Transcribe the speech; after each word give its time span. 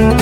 Moin 0.00 0.12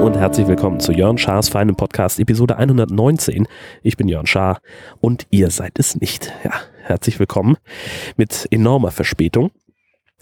und 0.00 0.16
herzlich 0.16 0.48
willkommen 0.48 0.80
zu 0.80 0.90
Jörn 0.90 1.16
Schars 1.16 1.48
feinem 1.48 1.76
Podcast 1.76 2.18
Episode 2.18 2.56
119. 2.56 3.46
Ich 3.84 3.96
bin 3.96 4.08
Jörn 4.08 4.26
Schaar 4.26 4.58
und 5.00 5.28
ihr 5.30 5.50
seid 5.50 5.78
es 5.78 6.00
nicht. 6.00 6.32
Ja, 6.42 6.50
herzlich 6.82 7.20
willkommen 7.20 7.56
mit 8.16 8.48
enormer 8.50 8.90
Verspätung 8.90 9.52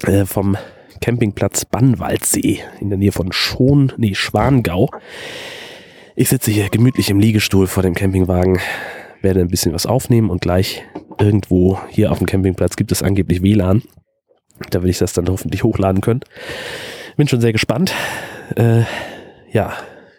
äh, 0.03 0.27
vom 0.27 0.59
Campingplatz 1.01 1.65
Bannwaldsee 1.65 2.61
in 2.79 2.91
der 2.91 2.99
Nähe 2.99 3.13
von 3.13 3.33
Schon, 3.33 3.91
nee, 3.97 4.15
Schwangau. 4.15 4.91
Ich 6.15 6.29
sitze 6.29 6.51
hier 6.51 6.69
gemütlich 6.69 7.09
im 7.09 7.19
Liegestuhl 7.19 7.67
vor 7.67 7.83
dem 7.83 7.95
Campingwagen, 7.95 8.59
werde 9.23 9.41
ein 9.41 9.49
bisschen 9.49 9.73
was 9.73 9.87
aufnehmen 9.87 10.31
und 10.31 10.41
gleich 10.41 10.83
irgendwo 11.19 11.79
hier 11.89 12.11
auf 12.11 12.19
dem 12.19 12.27
Campingplatz 12.27 12.77
gibt 12.77 12.93
es 12.93 13.03
angeblich 13.03 13.43
WLAN. 13.43 13.83
Da 14.71 14.83
will 14.83 14.91
ich 14.91 14.99
das 14.99 15.13
dann 15.13 15.29
hoffentlich 15.29 15.65
hochladen 15.65 16.01
können. 16.01 16.21
Bin 17.17 17.29
schon 17.29 17.41
sehr 17.41 17.53
gespannt. 17.53 17.95
Äh, 18.57 18.83
ja, 19.51 19.75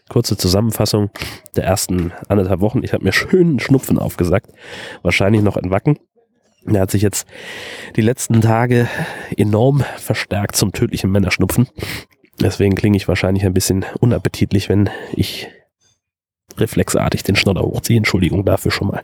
kurze 0.10 0.38
Zusammenfassung 0.38 1.10
der 1.56 1.66
ersten 1.66 2.12
anderthalb 2.28 2.60
Wochen. 2.60 2.84
Ich 2.84 2.94
habe 2.94 3.04
mir 3.04 3.14
schön 3.14 3.50
einen 3.50 3.60
Schnupfen 3.60 3.98
aufgesagt. 3.98 4.52
Wahrscheinlich 5.02 5.42
noch 5.42 5.58
ein 5.58 5.72
Wacken. 5.72 5.98
Der 6.66 6.82
hat 6.82 6.92
sich 6.92 7.02
jetzt 7.02 7.28
die 7.96 8.02
letzten 8.02 8.42
Tage 8.42 8.88
enorm 9.36 9.84
verstärkt 9.98 10.56
zum 10.56 10.72
tödlichen 10.72 11.12
Männerschnupfen. 11.12 11.68
Deswegen 12.42 12.76
klinge 12.76 12.98
ich 12.98 13.08
wahrscheinlich 13.08 13.46
ein 13.46 13.54
bisschen 13.54 13.86
unappetitlich, 14.00 14.70
wenn 14.70 14.90
ich 15.14 15.50
reflexartig 16.58 17.24
den 17.24 17.36
Schnodder 17.36 17.62
hochziehe. 17.62 17.98
Entschuldigung 17.98 18.46
dafür 18.46 18.72
schon 18.72 18.88
mal. 18.88 19.04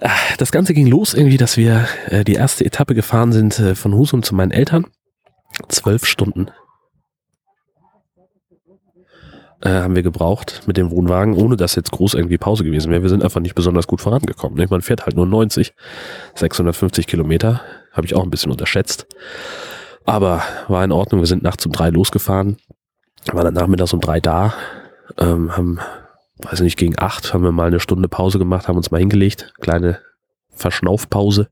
Ah, 0.00 0.10
Das 0.38 0.50
Ganze 0.52 0.74
ging 0.74 0.86
los 0.86 1.14
irgendwie, 1.14 1.36
dass 1.36 1.56
wir 1.56 1.86
äh, 2.08 2.24
die 2.24 2.34
erste 2.34 2.64
Etappe 2.64 2.94
gefahren 2.94 3.32
sind 3.32 3.58
äh, 3.58 3.74
von 3.74 3.94
Husum 3.94 4.22
zu 4.22 4.34
meinen 4.34 4.50
Eltern. 4.50 4.86
Zwölf 5.68 6.06
Stunden 6.06 6.50
äh, 9.62 9.68
haben 9.70 9.94
wir 9.94 10.02
gebraucht 10.02 10.62
mit 10.66 10.76
dem 10.76 10.90
Wohnwagen, 10.90 11.34
ohne 11.34 11.56
dass 11.56 11.76
jetzt 11.76 11.92
groß 11.92 12.14
irgendwie 12.14 12.38
Pause 12.38 12.64
gewesen 12.64 12.90
wäre. 12.90 13.02
Wir 13.02 13.08
sind 13.08 13.22
einfach 13.22 13.40
nicht 13.40 13.54
besonders 13.54 13.86
gut 13.86 14.00
vorangekommen. 14.00 14.66
Man 14.68 14.82
fährt 14.82 15.06
halt 15.06 15.16
nur 15.16 15.26
90, 15.26 15.72
650 16.34 17.06
Kilometer, 17.06 17.60
habe 17.92 18.06
ich 18.06 18.14
auch 18.14 18.22
ein 18.22 18.30
bisschen 18.30 18.50
unterschätzt. 18.50 19.06
Aber 20.04 20.42
war 20.68 20.82
in 20.82 20.90
Ordnung. 20.92 21.20
Wir 21.20 21.26
sind 21.28 21.44
nachts 21.44 21.64
um 21.64 21.72
drei 21.72 21.90
losgefahren, 21.90 22.56
waren 23.32 23.44
dann 23.44 23.54
nachmittags 23.54 23.92
um 23.92 24.00
drei 24.00 24.20
da, 24.20 24.54
ähm, 25.18 25.56
haben, 25.56 25.80
weiß 26.38 26.54
ich 26.54 26.64
nicht, 26.64 26.78
gegen 26.78 26.98
acht 26.98 27.34
haben 27.34 27.44
wir 27.44 27.52
mal 27.52 27.66
eine 27.66 27.80
Stunde 27.80 28.08
Pause 28.08 28.38
gemacht, 28.38 28.68
haben 28.68 28.76
uns 28.76 28.90
mal 28.90 28.98
hingelegt, 28.98 29.52
kleine 29.60 30.00
Verschnaufpause. 30.50 31.48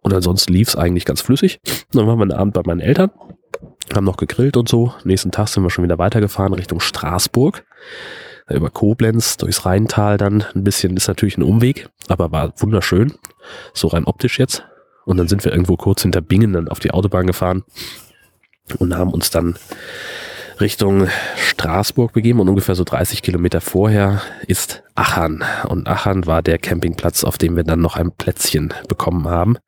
Und 0.00 0.14
ansonsten 0.14 0.52
lief 0.52 0.68
es 0.68 0.76
eigentlich 0.76 1.04
ganz 1.04 1.20
flüssig. 1.20 1.60
Dann 1.92 2.06
waren 2.06 2.18
wir 2.18 2.22
einen 2.22 2.32
Abend 2.32 2.54
bei 2.54 2.62
meinen 2.64 2.80
Eltern, 2.80 3.10
haben 3.94 4.04
noch 4.04 4.16
gegrillt 4.16 4.56
und 4.56 4.68
so. 4.68 4.94
Nächsten 5.04 5.30
Tag 5.32 5.48
sind 5.48 5.62
wir 5.62 5.70
schon 5.70 5.84
wieder 5.84 5.98
weitergefahren 5.98 6.54
Richtung 6.54 6.80
Straßburg. 6.80 7.64
Über 8.48 8.70
Koblenz, 8.70 9.36
durchs 9.36 9.66
Rheintal 9.66 10.16
dann 10.16 10.42
ein 10.54 10.64
bisschen, 10.64 10.96
ist 10.96 11.08
natürlich 11.08 11.36
ein 11.36 11.42
Umweg, 11.42 11.90
aber 12.08 12.32
war 12.32 12.54
wunderschön. 12.56 13.12
So 13.74 13.88
rein 13.88 14.04
optisch 14.04 14.38
jetzt. 14.38 14.64
Und 15.04 15.18
dann 15.18 15.28
sind 15.28 15.44
wir 15.44 15.52
irgendwo 15.52 15.76
kurz 15.76 16.02
hinter 16.02 16.22
Bingen 16.22 16.54
dann 16.54 16.68
auf 16.68 16.80
die 16.80 16.92
Autobahn 16.92 17.26
gefahren 17.26 17.64
und 18.78 18.96
haben 18.96 19.12
uns 19.12 19.30
dann 19.30 19.56
Richtung 20.60 21.08
Straßburg 21.36 22.12
begeben 22.12 22.40
und 22.40 22.48
ungefähr 22.48 22.74
so 22.74 22.84
30 22.84 23.22
Kilometer 23.22 23.60
vorher 23.60 24.22
ist 24.46 24.82
Achern. 24.94 25.44
Und 25.68 25.88
Achern 25.88 26.26
war 26.26 26.42
der 26.42 26.58
Campingplatz, 26.58 27.24
auf 27.24 27.38
dem 27.38 27.56
wir 27.56 27.64
dann 27.64 27.80
noch 27.80 27.96
ein 27.96 28.12
Plätzchen 28.12 28.74
bekommen 28.88 29.28
haben. 29.28 29.58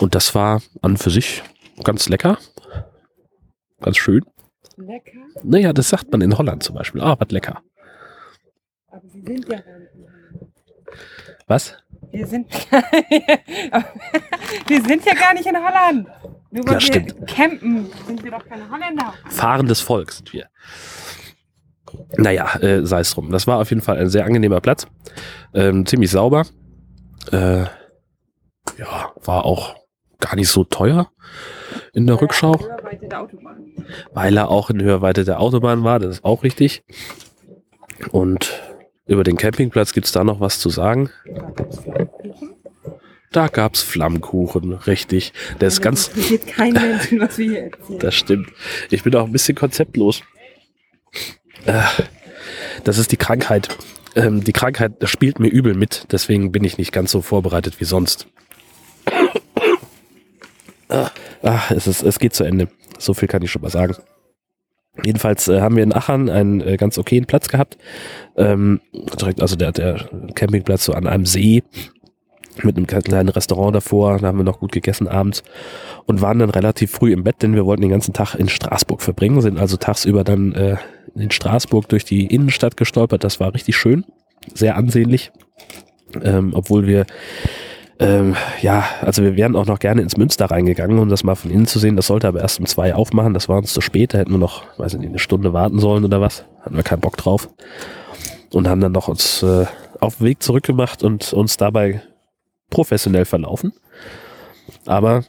Und 0.00 0.14
das 0.14 0.34
war 0.34 0.62
an 0.82 0.96
für 0.96 1.10
sich 1.10 1.42
ganz 1.84 2.08
lecker. 2.08 2.38
Ganz 3.80 3.96
schön. 3.96 4.24
Lecker, 4.76 5.12
Naja, 5.42 5.72
das 5.72 5.88
sagt 5.88 6.12
man 6.12 6.20
in 6.20 6.36
Holland 6.36 6.62
zum 6.62 6.74
Beispiel. 6.74 7.00
Ah, 7.00 7.16
was 7.18 7.30
lecker. 7.30 7.62
aber 8.90 9.02
Sie 9.08 9.22
sind 9.22 9.48
ja 9.48 9.58
Was? 11.46 11.76
wir 12.12 12.26
sind, 12.26 12.50
wir 14.66 14.82
sind 14.82 15.04
ja 15.04 15.14
gar 15.14 15.32
nicht 15.34 15.46
in 15.46 15.56
Holland. 15.56 16.08
Nur 16.50 16.64
weil 16.64 16.74
Ja, 16.74 16.76
wir 16.76 16.80
stimmt. 16.80 17.26
campen, 17.28 17.86
sind 18.06 18.24
wir 18.24 18.30
doch 18.30 18.44
keine 18.46 18.68
Holländer. 18.70 19.14
Fahrendes 19.28 19.80
Volk 19.80 20.12
sind 20.12 20.32
wir. 20.32 20.46
Naja, 22.16 22.54
äh, 22.60 22.84
sei 22.86 23.00
es 23.00 23.12
drum. 23.14 23.30
Das 23.30 23.46
war 23.46 23.58
auf 23.58 23.70
jeden 23.70 23.82
Fall 23.82 23.98
ein 23.98 24.08
sehr 24.08 24.24
angenehmer 24.24 24.60
Platz. 24.60 24.86
Ähm, 25.54 25.86
ziemlich 25.86 26.10
sauber. 26.10 26.46
Äh, 27.32 27.62
ja, 28.78 29.12
war 29.24 29.44
auch 29.44 29.74
gar 30.20 30.36
nicht 30.36 30.48
so 30.48 30.64
teuer 30.64 31.10
in 31.92 32.06
der 32.06 32.20
Rückschau, 32.20 32.58
Hörweite 32.58 33.08
der 33.08 33.28
weil 34.12 34.36
er 34.36 34.48
auch 34.50 34.70
in 34.70 34.82
Hörweite 34.82 35.24
der 35.24 35.40
Autobahn 35.40 35.82
war. 35.82 35.98
Das 35.98 36.16
ist 36.16 36.24
auch 36.24 36.42
richtig. 36.42 36.84
Und 38.10 38.60
über 39.06 39.24
den 39.24 39.36
Campingplatz 39.36 39.92
gibt's 39.92 40.12
da 40.12 40.24
noch 40.24 40.40
was 40.40 40.60
zu 40.60 40.68
sagen. 40.68 41.10
Da 43.32 43.46
gab's 43.46 43.80
Flammkuchen, 43.82 44.72
richtig. 44.72 45.32
Der 45.60 45.68
ist 45.68 45.80
ganz, 45.80 46.08
Das 46.08 46.16
interessiert 46.16 46.46
keinen 46.48 46.72
Menschen, 46.72 47.20
was 47.20 47.38
wir 47.38 47.48
hier 47.48 47.62
erzählen. 47.64 47.98
Das 48.00 48.14
stimmt. 48.16 48.48
Ich 48.90 49.04
bin 49.04 49.14
auch 49.14 49.26
ein 49.26 49.32
bisschen 49.32 49.54
konzeptlos. 49.56 50.22
Äh, 51.64 51.82
Das 52.82 52.98
ist 52.98 53.12
die 53.12 53.16
Krankheit. 53.16 53.68
Ähm, 54.16 54.42
Die 54.42 54.52
Krankheit 54.52 54.94
spielt 55.04 55.38
mir 55.38 55.48
übel 55.48 55.74
mit, 55.74 56.06
deswegen 56.10 56.50
bin 56.50 56.64
ich 56.64 56.76
nicht 56.76 56.90
ganz 56.90 57.12
so 57.12 57.22
vorbereitet 57.22 57.78
wie 57.78 57.84
sonst. 57.84 58.26
Ah, 60.88 61.10
ah, 61.42 61.60
es, 61.70 61.86
ist, 61.86 62.02
es 62.02 62.18
geht 62.18 62.34
zu 62.34 62.42
Ende. 62.42 62.68
So 62.98 63.14
viel 63.14 63.28
kann 63.28 63.42
ich 63.42 63.52
schon 63.52 63.62
mal 63.62 63.70
sagen. 63.70 63.94
Jedenfalls 65.04 65.46
äh, 65.46 65.60
haben 65.60 65.76
wir 65.76 65.84
in 65.84 65.94
Aachen 65.94 66.28
einen 66.28 66.60
äh, 66.60 66.76
ganz 66.76 66.98
okayen 66.98 67.26
Platz 67.26 67.46
gehabt. 67.48 67.78
Ähm, 68.36 68.80
direkt, 68.92 69.40
also 69.40 69.54
der, 69.54 69.70
der 69.70 70.10
Campingplatz 70.34 70.84
so 70.84 70.92
an 70.94 71.06
einem 71.06 71.26
See 71.26 71.62
mit 72.64 72.76
einem 72.76 72.86
kleinen 72.86 73.28
Restaurant 73.28 73.74
davor. 73.74 74.18
Da 74.18 74.28
haben 74.28 74.38
wir 74.38 74.44
noch 74.44 74.60
gut 74.60 74.72
gegessen 74.72 75.08
abends 75.08 75.42
und 76.06 76.20
waren 76.20 76.38
dann 76.38 76.50
relativ 76.50 76.90
früh 76.90 77.12
im 77.12 77.24
Bett, 77.24 77.42
denn 77.42 77.54
wir 77.54 77.66
wollten 77.66 77.82
den 77.82 77.90
ganzen 77.90 78.12
Tag 78.12 78.34
in 78.34 78.48
Straßburg 78.48 79.02
verbringen, 79.02 79.40
sind 79.40 79.58
also 79.58 79.76
tagsüber 79.76 80.24
dann 80.24 80.52
äh, 80.52 80.76
in 81.14 81.30
Straßburg 81.30 81.88
durch 81.88 82.04
die 82.04 82.26
Innenstadt 82.26 82.76
gestolpert. 82.76 83.24
Das 83.24 83.40
war 83.40 83.54
richtig 83.54 83.76
schön, 83.76 84.04
sehr 84.54 84.76
ansehnlich, 84.76 85.32
ähm, 86.22 86.52
obwohl 86.54 86.86
wir 86.86 87.06
ähm, 88.00 88.34
ja, 88.62 88.82
also 89.02 89.22
wir 89.22 89.36
wären 89.36 89.54
auch 89.54 89.66
noch 89.66 89.78
gerne 89.78 90.00
ins 90.00 90.16
Münster 90.16 90.46
reingegangen, 90.46 90.98
um 90.98 91.10
das 91.10 91.22
mal 91.22 91.34
von 91.34 91.50
innen 91.50 91.66
zu 91.66 91.78
sehen. 91.78 91.96
Das 91.96 92.06
sollte 92.06 92.28
aber 92.28 92.40
erst 92.40 92.58
um 92.58 92.64
zwei 92.64 92.94
aufmachen. 92.94 93.34
Das 93.34 93.50
war 93.50 93.58
uns 93.58 93.74
zu 93.74 93.82
spät. 93.82 94.14
Da 94.14 94.18
hätten 94.18 94.30
wir 94.30 94.38
noch, 94.38 94.62
weiß 94.78 94.94
ich 94.94 95.00
nicht, 95.00 95.10
eine 95.10 95.18
Stunde 95.18 95.52
warten 95.52 95.78
sollen 95.78 96.02
oder 96.02 96.18
was. 96.18 96.46
Hatten 96.62 96.76
wir 96.76 96.82
keinen 96.82 97.00
Bock 97.00 97.18
drauf. 97.18 97.50
Und 98.54 98.66
haben 98.68 98.80
dann 98.80 98.92
noch 98.92 99.08
uns 99.08 99.42
äh, 99.42 99.66
auf 100.00 100.16
den 100.16 100.28
Weg 100.28 100.42
zurückgemacht 100.42 101.02
und 101.02 101.34
uns 101.34 101.58
dabei 101.58 102.00
professionell 102.70 103.24
verlaufen. 103.24 103.72
Aber 104.86 105.24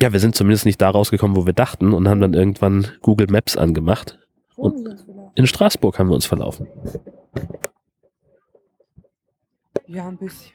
ja, 0.00 0.12
wir 0.12 0.20
sind 0.20 0.34
zumindest 0.34 0.66
nicht 0.66 0.80
da 0.80 0.90
rausgekommen, 0.90 1.36
wo 1.36 1.46
wir 1.46 1.52
dachten 1.52 1.92
und 1.92 2.08
haben 2.08 2.20
dann 2.20 2.34
irgendwann 2.34 2.88
Google 3.02 3.28
Maps 3.28 3.56
angemacht. 3.56 4.18
Und 4.56 5.04
in 5.34 5.46
Straßburg 5.46 5.98
haben 5.98 6.08
wir 6.08 6.14
uns 6.14 6.26
verlaufen. 6.26 6.66
Ja, 9.86 10.08
ein 10.08 10.16
bisschen. 10.16 10.52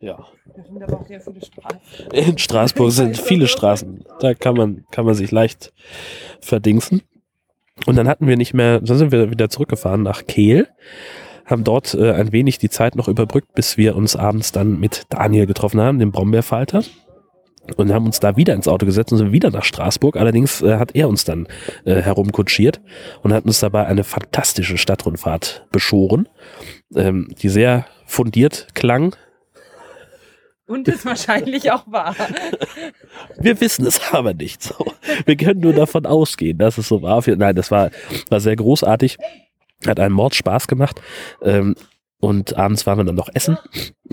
Ja. 0.00 0.26
Da 0.54 0.62
sind 0.62 0.82
aber 0.82 1.00
auch 1.00 1.06
sehr 1.06 1.20
viele 1.20 1.42
Straßen. 1.42 2.10
In 2.12 2.38
Straßburg 2.38 2.92
sind 2.92 3.16
viele 3.20 3.46
Straßen. 3.46 4.04
Da 4.20 4.34
kann 4.34 4.56
man, 4.56 4.84
kann 4.90 5.06
man 5.06 5.14
sich 5.14 5.30
leicht 5.30 5.72
verdingsen. 6.40 7.02
Und 7.86 7.96
dann 7.96 8.08
hatten 8.08 8.26
wir 8.26 8.36
nicht 8.36 8.54
mehr, 8.54 8.80
dann 8.80 8.98
sind 8.98 9.12
wir 9.12 9.30
wieder 9.30 9.50
zurückgefahren 9.50 10.02
nach 10.02 10.26
Kehl, 10.26 10.68
haben 11.46 11.64
dort 11.64 11.94
äh, 11.94 12.12
ein 12.12 12.32
wenig 12.32 12.58
die 12.58 12.70
Zeit 12.70 12.96
noch 12.96 13.08
überbrückt, 13.08 13.54
bis 13.54 13.76
wir 13.76 13.96
uns 13.96 14.16
abends 14.16 14.52
dann 14.52 14.78
mit 14.78 15.04
Daniel 15.08 15.46
getroffen 15.46 15.80
haben, 15.80 15.98
dem 15.98 16.12
Brombeerfalter. 16.12 16.82
Und 17.76 17.92
haben 17.92 18.06
uns 18.06 18.20
da 18.20 18.36
wieder 18.36 18.54
ins 18.54 18.68
Auto 18.68 18.86
gesetzt 18.86 19.10
und 19.10 19.18
sind 19.18 19.32
wieder 19.32 19.50
nach 19.50 19.64
Straßburg. 19.64 20.16
Allerdings 20.16 20.62
äh, 20.62 20.76
hat 20.76 20.94
er 20.94 21.08
uns 21.08 21.24
dann 21.24 21.48
äh, 21.84 22.00
herumkutschiert 22.00 22.80
und 23.22 23.32
hat 23.32 23.44
uns 23.44 23.58
dabei 23.58 23.86
eine 23.86 24.04
fantastische 24.04 24.78
Stadtrundfahrt 24.78 25.66
beschoren, 25.72 26.28
ähm, 26.94 27.28
die 27.42 27.48
sehr 27.48 27.86
fundiert 28.04 28.68
klang, 28.74 29.16
Und 30.68 30.88
ist 30.88 31.04
wahrscheinlich 31.04 31.70
auch 31.70 31.84
wahr. 31.86 32.14
Wir 33.38 33.60
wissen 33.60 33.86
es 33.86 34.00
aber 34.12 34.34
nicht 34.34 34.62
so. 34.62 34.74
Wir 35.24 35.36
können 35.36 35.60
nur 35.60 35.72
davon 35.72 36.06
ausgehen, 36.06 36.58
dass 36.58 36.76
es 36.78 36.88
so 36.88 37.02
war. 37.02 37.22
Nein, 37.26 37.54
das 37.54 37.70
war, 37.70 37.90
war 38.30 38.40
sehr 38.40 38.56
großartig. 38.56 39.16
Hat 39.86 40.00
einen 40.00 40.14
Mord 40.14 40.34
Spaß 40.34 40.68
gemacht. 40.68 41.00
Ähm, 41.42 41.74
und 42.18 42.56
abends 42.56 42.86
waren 42.86 42.98
wir 42.98 43.04
dann 43.04 43.14
noch 43.14 43.28
essen. 43.34 43.58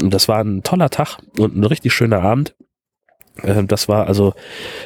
Und 0.01 0.13
das 0.13 0.27
war 0.27 0.43
ein 0.43 0.63
toller 0.63 0.89
Tag 0.89 1.19
und 1.37 1.55
ein 1.55 1.63
richtig 1.63 1.93
schöner 1.93 2.21
Abend. 2.21 2.55
Ähm, 3.41 3.67
das 3.67 3.87
war 3.87 4.07
also 4.07 4.33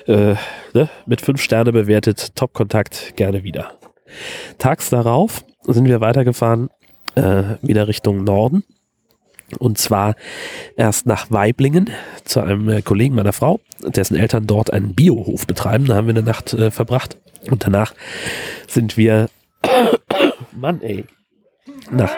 äh, 0.06 0.36
ne, 0.74 0.90
mit 1.06 1.22
fünf 1.22 1.42
Sterne 1.42 1.72
bewertet, 1.72 2.36
Top-Kontakt, 2.36 3.16
gerne 3.16 3.44
wieder. 3.44 3.74
Tags 4.58 4.90
darauf 4.90 5.44
sind 5.64 5.86
wir 5.86 6.00
weitergefahren, 6.00 6.70
äh, 7.16 7.56
wieder 7.62 7.88
Richtung 7.88 8.24
Norden 8.24 8.64
Und 9.60 9.78
zwar 9.78 10.16
erst 10.76 11.06
nach 11.06 11.32
Weiblingen 11.32 11.90
zu 12.24 12.42
einem 12.42 12.70
äh, 12.70 12.82
Kollegen 12.82 13.16
meiner 13.16 13.34
Frau, 13.34 13.60
dessen 13.82 14.16
Eltern 14.16 14.48
dort 14.48 14.72
einen 14.72 14.94
Biohof 14.94 15.48
betreiben. 15.48 15.86
Da 15.86 15.96
haben 15.96 16.08
wir 16.08 16.16
eine 16.16 16.24
Nacht 16.24 16.54
äh, 16.54 16.72
verbracht. 16.72 17.18
Und 17.50 17.66
danach 17.66 17.94
sind 18.68 18.98
wir, 18.98 19.30
Mann 20.58 20.82
ey, 20.82 21.06
nach, 21.92 22.16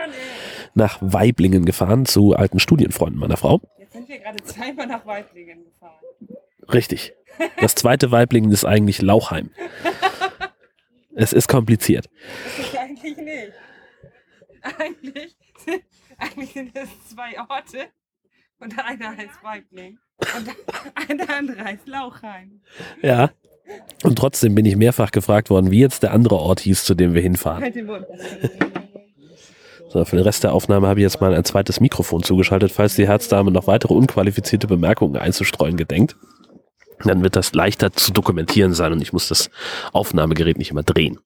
nach 0.74 0.97
Weiblingen 1.01 1.65
gefahren 1.65 2.06
zu 2.06 2.33
alten 2.33 2.59
Studienfreunden 2.59 3.19
meiner 3.19 3.38
Frau. 3.38 3.62
Jetzt 3.77 3.94
sind 3.94 4.07
wir 4.09 4.19
gerade 4.19 4.41
zweimal 4.44 4.88
nach 4.88 5.06
Weiblingen 5.06 5.63
gefahren. 5.65 6.00
Richtig. 6.74 7.13
Das 7.62 7.75
zweite 7.75 8.12
Weiblingen 8.12 8.51
ist 8.51 8.65
eigentlich 8.65 9.01
Lauchheim. 9.01 9.51
Es 11.15 11.33
ist 11.33 11.47
kompliziert. 11.47 12.09
Das 12.57 12.68
ist 12.68 12.77
eigentlich 12.77 13.18
nicht. 13.18 13.51
Eigentlich, 14.62 15.36
sind- 15.65 15.83
eigentlich 16.18 16.51
sind 16.51 16.71
es 16.77 16.89
zwei 17.09 17.39
Orte 17.39 17.88
und 18.59 18.77
einer 18.77 19.15
heißt 19.15 19.41
Weibling 19.44 19.97
und 20.36 20.50
einer 21.09 21.30
andere 21.38 21.63
heißt 21.63 21.88
Lauchheim. 21.88 22.62
Ja. 23.01 23.31
Und 24.04 24.18
trotzdem 24.18 24.56
bin 24.56 24.66
ich 24.66 24.75
mehrfach 24.75 25.12
gefragt 25.12 25.50
worden, 25.50 25.71
wie 25.71 25.80
jetzt 25.80 26.04
der 26.04 26.13
andere 26.13 26.38
Ort 26.38 26.62
hieß, 26.62 26.83
zu 26.86 26.95
dem 26.95 27.13
wir 27.13 27.21
hinfahren. 27.21 27.63
Halt 27.63 27.75
den 27.75 27.86
Mund. 27.86 28.06
So, 29.92 30.06
für 30.06 30.18
den 30.18 30.24
Rest 30.24 30.44
der 30.44 30.54
Aufnahme 30.54 30.88
habe 30.88 31.00
ich 31.00 31.04
jetzt 31.04 31.19
mal 31.19 31.33
ein 31.33 31.44
zweites 31.44 31.80
Mikrofon 31.80 32.21
zugeschaltet, 32.21 32.71
falls 32.71 32.95
die 32.95 33.07
Herzdame 33.07 33.51
noch 33.51 33.66
weitere 33.66 33.94
unqualifizierte 33.95 34.68
Bemerkungen 34.68 35.18
einzustreuen 35.18 35.77
gedenkt. 35.77 36.16
Dann 37.04 37.24
wird 37.24 37.36
das 37.36 37.54
leichter 37.54 37.92
zu 37.94 38.12
dokumentieren 38.12 38.74
sein 38.74 38.92
und 38.92 39.01
ich 39.01 39.13
muss 39.13 39.30
das 39.30 39.50
Aufnahmegerät 39.92 40.57
nicht 40.57 40.72
immer 40.72 40.83
drehen. 40.83 41.19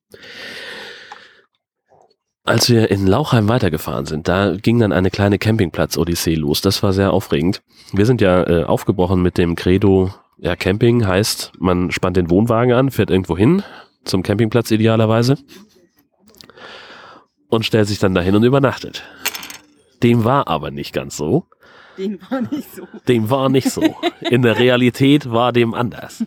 Als 2.46 2.70
wir 2.70 2.92
in 2.92 3.08
Lauchheim 3.08 3.50
weitergefahren 3.50 4.06
sind, 4.06 4.28
da 4.28 4.56
ging 4.56 4.80
dann 4.80 4.92
eine 4.92 5.10
kleine 5.10 5.40
Campingplatz-Odyssee 5.40 6.36
los. 6.36 6.62
Das 6.62 6.84
war 6.84 6.94
sehr 6.94 7.12
aufregend. 7.12 7.62
Wir 7.92 8.06
sind 8.06 8.22
ja 8.22 8.44
äh, 8.48 8.64
aufgebrochen 8.64 9.22
mit 9.22 9.38
dem 9.38 9.56
Credo, 9.56 10.14
ja, 10.38 10.56
Camping 10.56 11.06
heißt, 11.06 11.54
man 11.60 11.92
spannt 11.92 12.18
den 12.18 12.30
Wohnwagen 12.30 12.74
an, 12.74 12.92
fährt 12.92 13.10
irgendwo 13.10 13.38
hin, 13.38 13.64
zum 14.04 14.24
Campingplatz 14.24 14.72
idealerweise, 14.72 15.38
und 17.50 17.66
stellt 17.66 17.88
sich 17.88 18.00
dann 18.00 18.16
dahin 18.16 18.36
und 18.36 18.44
übernachtet. 18.44 19.04
Dem 20.02 20.24
war 20.24 20.48
aber 20.48 20.72
nicht 20.72 20.94
ganz 20.94 21.16
so. 21.16 21.46
Den 21.98 22.20
war 22.30 22.42
nicht 22.42 22.74
so. 22.76 22.88
Dem 23.08 23.30
war 23.30 23.50
nicht 23.50 23.70
so. 23.70 23.96
In 24.22 24.42
der 24.42 24.58
Realität 24.58 25.32
war 25.32 25.54
dem 25.54 25.74
anders. 25.74 26.26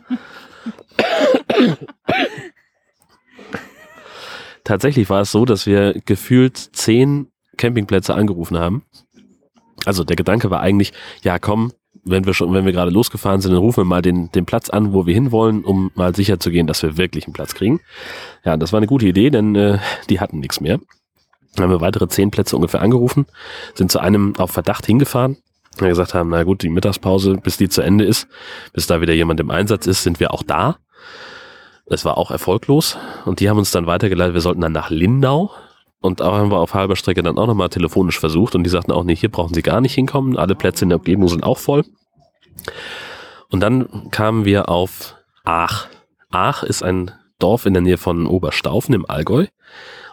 Tatsächlich 4.65 5.11
war 5.11 5.21
es 5.23 5.33
so, 5.33 5.45
dass 5.45 5.67
wir 5.67 6.01
gefühlt 6.05 6.57
zehn 6.57 7.31
Campingplätze 7.57 8.15
angerufen 8.15 8.59
haben. 8.59 8.85
Also 9.85 10.05
der 10.05 10.17
Gedanke 10.17 10.51
war 10.51 10.61
eigentlich, 10.61 10.93
ja 11.23 11.39
komm, 11.39 11.73
wenn 12.07 12.25
wir 12.25 12.35
schon, 12.35 12.53
wenn 12.53 12.65
wir 12.65 12.73
gerade 12.73 12.91
losgefahren 12.91 13.41
sind, 13.41 13.53
dann 13.53 13.61
rufen 13.61 13.79
wir 13.79 13.85
mal 13.85 14.03
den, 14.03 14.31
den 14.33 14.47
Platz 14.47 14.71
an, 14.71 14.93
wo 14.93 15.07
wir 15.07 15.15
hinwollen, 15.15 15.65
um 15.65 15.91
mal 15.95 16.15
sicher 16.15 16.39
zu 16.39 16.51
gehen, 16.51 16.67
dass 16.67 16.83
wir 16.83 16.97
wirklich 16.97 17.27
einen 17.27 17.35
Platz 17.35 17.55
kriegen. 17.55 17.81
Ja, 18.45 18.57
das 18.57 18.73
war 18.73 18.79
eine 18.79 18.87
gute 18.87 19.07
Idee, 19.07 19.31
denn 19.31 19.55
äh, 19.55 19.79
die 20.09 20.21
hatten 20.21 20.39
nichts 20.39 20.61
mehr. 20.61 20.79
Dann 21.55 21.65
haben 21.65 21.71
wir 21.71 21.81
weitere 21.81 22.07
zehn 22.09 22.31
Plätze 22.31 22.55
ungefähr 22.55 22.83
angerufen, 22.83 23.27
sind 23.75 23.91
zu 23.91 23.99
einem 23.99 24.37
auf 24.37 24.51
Verdacht 24.51 24.87
hingefahren, 24.87 25.39
wir 25.81 25.89
gesagt 25.89 26.15
haben, 26.15 26.31
na 26.31 26.43
gut, 26.45 26.63
die 26.63 26.69
Mittagspause, 26.69 27.35
bis 27.35 27.57
die 27.57 27.69
zu 27.69 27.83
Ende 27.83 28.05
ist, 28.05 28.29
bis 28.73 28.87
da 28.87 29.01
wieder 29.01 29.13
jemand 29.13 29.41
im 29.41 29.51
Einsatz 29.51 29.87
ist, 29.87 30.03
sind 30.03 30.21
wir 30.21 30.33
auch 30.33 30.43
da. 30.43 30.79
Es 31.87 32.05
war 32.05 32.19
auch 32.19 32.31
erfolglos 32.31 32.97
und 33.27 33.41
die 33.41 33.49
haben 33.49 33.59
uns 33.59 33.71
dann 33.71 33.87
weitergeleitet, 33.87 34.35
wir 34.35 34.41
sollten 34.41 34.61
dann 34.61 34.73
nach 34.73 34.91
Lindau 34.91 35.51
und 36.01 36.23
auch 36.23 36.35
haben 36.35 36.51
wir 36.51 36.59
auf 36.59 36.75
halber 36.75 36.97
Strecke 36.97 37.23
dann 37.23 37.39
auch 37.39 37.47
nochmal 37.47 37.69
telefonisch 37.69 38.19
versucht 38.19 38.55
und 38.55 38.65
die 38.65 38.71
sagten 38.71 38.93
auch, 38.93 39.05
nee, 39.05 39.17
hier 39.17 39.31
brauchen 39.31 39.55
sie 39.55 39.63
gar 39.63 39.81
nicht 39.81 39.95
hinkommen, 39.95 40.37
alle 40.37 40.55
Plätze 40.55 40.85
in 40.85 40.91
der 40.91 40.99
Umgebung 40.99 41.29
sind 41.29 41.43
auch 41.43 41.59
voll. 41.59 41.85
Und 43.51 43.61
dann 43.61 44.11
kamen 44.11 44.45
wir 44.45 44.69
auf 44.69 45.17
Aach. 45.45 45.89
Aach 46.31 46.63
ist 46.63 46.83
ein 46.83 47.13
Dorf 47.39 47.67
in 47.67 47.75
der 47.75 47.83
Nähe 47.83 47.99
von 47.99 48.27
Oberstaufen 48.27 48.95
im 48.95 49.09
Allgäu 49.09 49.47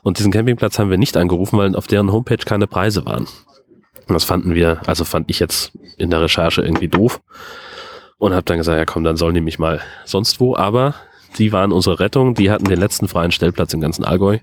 und 0.04 0.20
diesen 0.20 0.32
Campingplatz 0.32 0.78
haben 0.78 0.90
wir 0.90 0.98
nicht 0.98 1.18
angerufen, 1.18 1.58
weil 1.58 1.76
auf 1.76 1.88
deren 1.88 2.12
Homepage 2.12 2.38
keine 2.38 2.68
Preise 2.68 3.06
waren. 3.06 3.26
Und 4.08 4.14
das 4.14 4.26
fanden 4.26 4.54
wir, 4.54 4.82
also 4.86 5.06
fand 5.06 5.30
ich 5.30 5.40
jetzt 5.40 5.72
in 5.98 6.10
der 6.10 6.22
Recherche 6.22 6.62
irgendwie 6.62 6.90
doof. 6.90 7.22
Und 8.18 8.34
habe 8.34 8.44
dann 8.44 8.58
gesagt, 8.58 8.78
ja 8.78 8.86
komm, 8.86 9.04
dann 9.04 9.18
sollen 9.18 9.34
die 9.34 9.42
mich 9.42 9.60
mal 9.60 9.82
sonst 10.06 10.40
wo. 10.40 10.56
Aber 10.56 10.94
die 11.38 11.52
waren 11.52 11.72
unsere 11.72 12.00
Rettung. 12.00 12.36
Die 12.36 12.52
hatten 12.52 12.66
den 12.66 12.80
letzten 12.80 13.08
freien 13.08 13.32
Stellplatz 13.32 13.74
im 13.74 13.82
ganzen 13.82 14.04
Allgäu. 14.04 14.40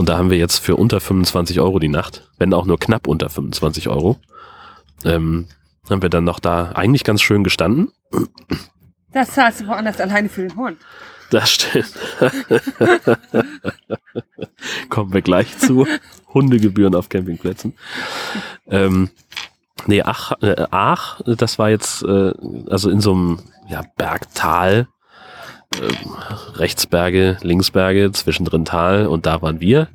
Und 0.00 0.08
da 0.08 0.16
haben 0.16 0.30
wir 0.30 0.38
jetzt 0.38 0.60
für 0.60 0.76
unter 0.76 0.98
25 0.98 1.60
Euro 1.60 1.78
die 1.78 1.90
Nacht, 1.90 2.26
wenn 2.38 2.54
auch 2.54 2.64
nur 2.64 2.78
knapp 2.78 3.06
unter 3.06 3.28
25 3.28 3.90
Euro, 3.90 4.18
ähm, 5.04 5.46
haben 5.90 6.00
wir 6.00 6.08
dann 6.08 6.24
noch 6.24 6.40
da 6.40 6.72
eigentlich 6.72 7.04
ganz 7.04 7.20
schön 7.20 7.44
gestanden. 7.44 7.92
Das 9.12 9.32
zahlst 9.32 9.60
du 9.60 9.66
woanders 9.66 10.00
alleine 10.00 10.30
für 10.30 10.48
den 10.48 10.56
Hund. 10.56 10.78
Das 11.28 11.50
stimmt. 11.50 11.92
Kommen 14.88 15.12
wir 15.12 15.20
gleich 15.20 15.58
zu. 15.58 15.86
Hundegebühren 16.32 16.94
auf 16.94 17.10
Campingplätzen. 17.10 17.74
Ähm, 18.68 19.10
nee, 19.84 20.00
Ach, 20.00 20.32
äh, 20.40 20.64
Aach, 20.70 21.20
das 21.26 21.58
war 21.58 21.68
jetzt 21.68 22.04
äh, 22.04 22.32
also 22.70 22.88
in 22.88 23.02
so 23.02 23.12
einem 23.12 23.40
ja, 23.68 23.82
Bergtal. 23.98 24.88
Ähm, 25.74 26.14
rechts 26.54 26.86
Berge, 26.86 27.38
links 27.42 27.70
Berge, 27.70 28.10
zwischendrin 28.12 28.64
Tal 28.64 29.06
und 29.06 29.26
da 29.26 29.40
waren 29.42 29.60
wir. 29.60 29.88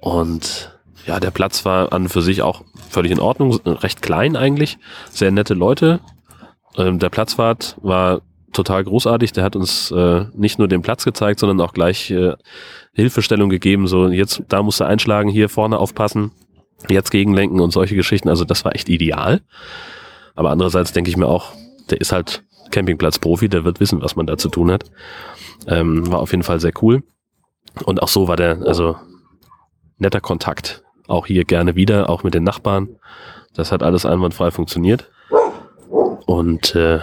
Und 0.00 0.72
ja, 1.06 1.20
der 1.20 1.30
Platz 1.30 1.64
war 1.64 1.92
an 1.92 2.02
und 2.02 2.08
für 2.08 2.22
sich 2.22 2.42
auch 2.42 2.64
völlig 2.88 3.12
in 3.12 3.20
Ordnung, 3.20 3.54
recht 3.64 4.02
klein 4.02 4.36
eigentlich, 4.36 4.78
sehr 5.10 5.30
nette 5.30 5.54
Leute. 5.54 6.00
Ähm, 6.76 6.98
der 6.98 7.10
Platzwart 7.10 7.76
war 7.82 8.22
total 8.52 8.84
großartig. 8.84 9.32
Der 9.32 9.44
hat 9.44 9.56
uns 9.56 9.90
äh, 9.90 10.24
nicht 10.34 10.58
nur 10.58 10.68
den 10.68 10.82
Platz 10.82 11.04
gezeigt, 11.04 11.40
sondern 11.40 11.60
auch 11.60 11.72
gleich 11.72 12.10
äh, 12.10 12.34
Hilfestellung 12.92 13.50
gegeben. 13.50 13.86
So, 13.86 14.08
jetzt, 14.08 14.42
da 14.48 14.62
musst 14.62 14.80
du 14.80 14.84
einschlagen, 14.84 15.28
hier 15.28 15.48
vorne 15.48 15.78
aufpassen, 15.78 16.32
jetzt 16.88 17.10
gegenlenken 17.10 17.60
und 17.60 17.72
solche 17.72 17.94
Geschichten. 17.94 18.28
Also 18.28 18.44
das 18.44 18.64
war 18.64 18.74
echt 18.74 18.88
ideal. 18.88 19.42
Aber 20.34 20.50
andererseits 20.50 20.92
denke 20.92 21.10
ich 21.10 21.16
mir 21.16 21.26
auch, 21.26 21.52
der 21.90 22.00
ist 22.00 22.12
halt 22.12 22.42
Campingplatz-Profi, 22.70 23.48
der 23.48 23.64
wird 23.64 23.80
wissen, 23.80 24.02
was 24.02 24.16
man 24.16 24.26
da 24.26 24.36
zu 24.36 24.48
tun 24.48 24.70
hat. 24.70 24.84
Ähm, 25.66 26.10
war 26.10 26.20
auf 26.20 26.30
jeden 26.30 26.42
Fall 26.42 26.60
sehr 26.60 26.72
cool. 26.82 27.02
Und 27.84 28.02
auch 28.02 28.08
so 28.08 28.28
war 28.28 28.36
der, 28.36 28.62
also 28.66 28.96
netter 29.98 30.20
Kontakt. 30.20 30.82
Auch 31.08 31.26
hier 31.26 31.44
gerne 31.44 31.76
wieder, 31.76 32.10
auch 32.10 32.22
mit 32.22 32.34
den 32.34 32.44
Nachbarn. 32.44 32.96
Das 33.54 33.72
hat 33.72 33.82
alles 33.82 34.04
einwandfrei 34.04 34.50
funktioniert. 34.50 35.10
Und 36.26 36.74
äh, 36.74 37.00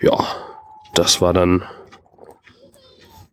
ja, 0.00 0.18
das 0.94 1.20
war 1.20 1.32
dann 1.32 1.64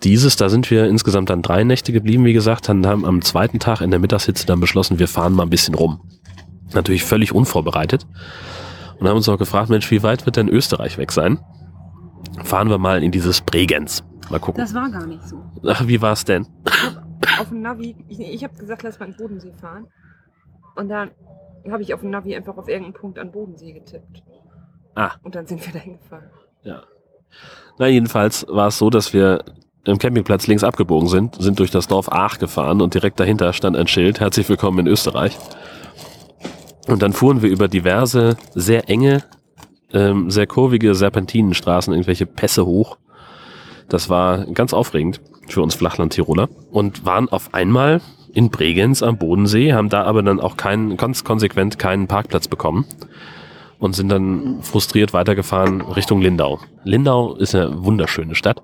dieses. 0.04 0.36
Da 0.36 0.50
sind 0.50 0.72
wir 0.72 0.86
insgesamt 0.86 1.30
dann 1.30 1.42
drei 1.42 1.64
Nächte 1.64 1.92
geblieben, 1.92 2.26
wie 2.26 2.34
gesagt. 2.34 2.70
Dann 2.70 2.86
haben 2.88 3.06
am 3.06 3.22
zweiten 3.22 3.60
Tag 3.60 3.82
in 3.82 3.92
der 3.92 4.00
Mittagshitze 4.00 4.46
dann 4.46 4.60
beschlossen, 4.60 5.00
wir 5.00 5.08
fahren 5.08 5.34
mal 5.34 5.44
ein 5.44 5.50
bisschen 5.50 5.76
rum. 5.76 6.02
Natürlich 6.74 7.04
völlig 7.04 7.34
unvorbereitet. 7.34 8.08
Und 9.00 9.08
haben 9.08 9.18
uns 9.18 9.30
auch 9.30 9.38
gefragt, 9.38 9.70
Mensch, 9.70 9.90
wie 9.92 10.04
weit 10.04 10.26
wird 10.26 10.36
denn 10.36 10.50
Österreich 10.50 10.98
weg 10.98 11.12
sein? 11.12 11.40
Fahren 12.44 12.70
wir 12.70 12.78
mal 12.78 13.04
in 13.04 13.12
dieses 13.12 13.42
Bregenz. 13.42 14.04
Mal 14.30 14.40
gucken. 14.40 14.62
Das 14.62 14.74
war 14.74 14.90
gar 14.90 15.06
nicht 15.06 15.24
so. 15.28 15.44
Ach, 15.66 15.88
wie 15.88 16.02
war's 16.02 16.26
denn? 16.26 16.48
Auf 17.40 17.50
dem 17.50 17.62
Navi, 17.62 17.96
ich, 18.08 18.20
ich 18.20 18.44
habe 18.44 18.54
gesagt, 18.56 18.84
lass 18.84 19.00
mal 19.00 19.08
in 19.08 19.12
den 19.14 19.18
Bodensee 19.18 19.54
fahren. 19.60 19.88
Und 20.76 20.90
dann 20.90 21.12
habe 21.72 21.84
ich 21.84 21.94
auf 21.94 22.02
dem 22.02 22.10
Navi 22.10 22.36
einfach 22.36 22.58
auf 22.58 22.68
irgendeinen 22.68 22.94
Punkt 22.94 23.20
an 23.20 23.32
Bodensee 23.32 23.74
getippt. 23.74 24.24
Ah. 24.96 25.12
Und 25.24 25.36
dann 25.36 25.46
sind 25.46 25.66
wir 25.66 25.74
dahin 25.74 26.00
gefahren. 26.00 26.30
Ja. 26.64 26.84
Na, 27.78 27.88
jedenfalls 27.88 28.46
war 28.48 28.68
es 28.68 28.78
so, 28.78 28.90
dass 28.90 29.14
wir 29.14 29.44
im 29.86 29.98
Campingplatz 29.98 30.48
links 30.48 30.64
abgebogen 30.64 31.10
sind, 31.10 31.36
sind 31.42 31.60
durch 31.60 31.72
das 31.72 31.88
Dorf 31.88 32.12
Aach 32.12 32.40
gefahren 32.40 32.82
und 32.82 32.94
direkt 32.94 33.20
dahinter 33.20 33.52
stand 33.54 33.76
ein 33.76 33.88
Schild, 33.88 34.20
herzlich 34.20 34.48
willkommen 34.48 34.80
in 34.80 34.88
Österreich. 34.88 35.38
Und 36.88 37.02
dann 37.02 37.14
fuhren 37.14 37.42
wir 37.42 37.50
über 37.50 37.68
diverse, 37.68 38.38
sehr 38.54 38.90
enge, 38.90 39.24
ähm, 39.94 40.30
sehr 40.30 40.48
kurvige 40.48 40.96
Serpentinenstraßen, 40.96 41.94
irgendwelche 41.94 42.26
Pässe 42.26 42.66
hoch. 42.66 42.98
Das 43.90 44.10
war 44.10 44.46
ganz 44.48 44.74
aufregend 44.74 45.22
für 45.48 45.62
uns 45.62 45.76
Flachland-Tiroler 45.76 46.50
und 46.72 47.06
waren 47.06 47.30
auf 47.30 47.54
einmal 47.54 48.02
in 48.34 48.50
Bregenz 48.50 49.04
am 49.04 49.18
Bodensee, 49.18 49.74
haben 49.74 49.90
da 49.90 50.04
aber 50.04 50.24
dann 50.24 50.40
auch 50.40 50.58
keinen, 50.58 50.98
ganz 50.98 51.24
konsequent 51.24 51.78
keinen 51.78 52.08
Parkplatz 52.08 52.48
bekommen 52.48 52.86
und 53.80 53.96
sind 53.96 54.10
dann 54.10 54.62
frustriert 54.62 55.14
weitergefahren 55.14 55.82
Richtung 55.82 56.22
Lindau. 56.22 56.60
Lindau 56.84 57.36
ist 57.36 57.54
eine 57.54 57.84
wunderschöne 57.84 58.36
Stadt. 58.36 58.64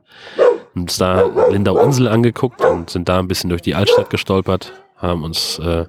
Uns 0.75 0.97
da 0.97 1.29
Lindau-Insel 1.51 2.07
angeguckt 2.07 2.63
und 2.63 2.89
sind 2.89 3.09
da 3.09 3.19
ein 3.19 3.27
bisschen 3.27 3.49
durch 3.49 3.61
die 3.61 3.75
Altstadt 3.75 4.09
gestolpert, 4.09 4.73
haben 4.97 5.23
uns 5.23 5.59
äh, 5.59 5.85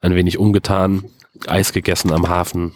ein 0.00 0.14
wenig 0.14 0.38
umgetan, 0.38 1.04
Eis 1.48 1.72
gegessen 1.72 2.12
am 2.12 2.28
Hafen 2.28 2.72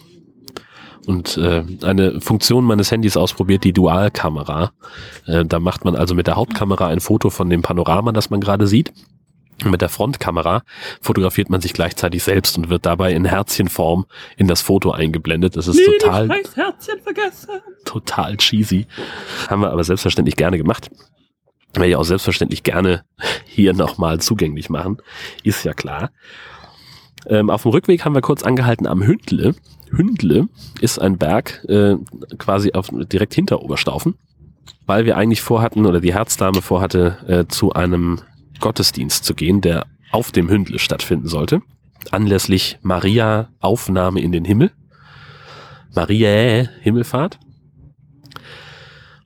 und 1.06 1.37
äh, 1.37 1.64
eine 1.83 2.21
Funktion 2.21 2.64
meines 2.64 2.90
Handys 2.90 3.16
ausprobiert, 3.16 3.64
die 3.64 3.73
Dualkamera. 3.73 4.73
Äh, 5.26 5.44
da 5.44 5.61
macht 5.61 5.85
man 5.85 5.97
also 5.97 6.14
mit 6.14 6.26
der 6.26 6.37
Hauptkamera 6.37 6.88
ein 6.88 7.00
Foto 7.00 7.30
von 7.30 7.50
dem 7.50 7.62
Panorama, 7.62 8.12
das 8.12 8.30
man 8.30 8.40
gerade 8.40 8.66
sieht. 8.66 8.92
Mit 9.64 9.83
der 9.83 9.88
Frontkamera 9.88 10.62
fotografiert 11.00 11.49
man 11.49 11.61
sich 11.61 11.73
gleichzeitig 11.75 12.25
selbst 12.25 12.59
und 12.59 12.71
wird 12.71 12.85
dabei 12.87 13.12
in 13.12 13.25
Herzchenform 13.25 14.04
in 14.37 14.49
das 14.49 14.62
Foto 14.62 14.90
eingeblendet. 14.90 15.56
Das 15.56 15.68
ist 15.68 15.76
Nee, 15.76 15.99
total, 16.00 16.28
total 17.85 18.37
cheesy. 18.37 18.87
Haben 19.49 19.62
wir 19.62 19.71
aber 19.71 19.85
selbstverständlich 19.85 20.35
gerne 20.35 20.59
gemacht. 20.59 20.90
Werde 21.73 21.88
ich 21.88 21.97
auch 21.97 22.04
selbstverständlich 22.04 22.64
gerne 22.64 23.04
hier 23.44 23.75
nochmal 23.75 24.21
zugänglich 24.21 24.71
machen. 24.71 24.99
Ist 25.44 25.64
ja 25.64 25.73
klar. 25.73 26.11
Ähm, 27.26 27.50
auf 27.50 27.62
dem 27.62 27.71
Rückweg 27.71 28.04
haben 28.04 28.14
wir 28.14 28.21
kurz 28.21 28.43
angehalten 28.43 28.87
am 28.87 29.02
Hündle. 29.02 29.54
Hündle 29.90 30.49
ist 30.81 30.99
ein 31.00 31.19
Berg 31.19 31.64
äh, 31.69 31.97
quasi 32.38 32.73
auf, 32.73 32.88
direkt 32.90 33.35
hinter 33.35 33.62
Oberstaufen, 33.62 34.14
weil 34.87 35.04
wir 35.04 35.16
eigentlich 35.16 35.40
vorhatten 35.40 35.87
oder 35.87 36.00
die 36.00 36.14
Herzdame 36.14 36.62
vorhatte, 36.62 37.16
äh, 37.26 37.49
zu 37.49 37.73
einem 37.73 38.21
Gottesdienst 38.61 39.25
zu 39.25 39.35
gehen, 39.35 39.61
der 39.61 39.87
auf 40.11 40.33
dem 40.33 40.49
Hündle 40.49 40.78
stattfinden 40.78 41.28
sollte. 41.28 41.61
Anlässlich 42.11 42.78
Maria 42.83 43.49
Aufnahme 43.61 44.21
in 44.21 44.33
den 44.33 44.45
Himmel. 44.45 44.71
Maria 45.95 46.69
Himmelfahrt. 46.81 47.38